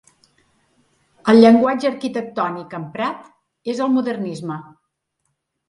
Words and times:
El 1.33 1.41
llenguatge 1.43 1.91
arquitectònic 1.91 2.75
emprat 2.79 3.31
és 3.75 3.85
el 3.89 3.95
Modernisme. 4.01 4.61